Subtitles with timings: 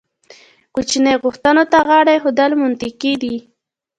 [0.73, 3.35] کوچنۍ غوښتنو ته غاړه ایښودل منطقي دي.